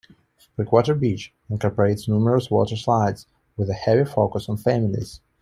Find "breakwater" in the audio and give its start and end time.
0.55-0.95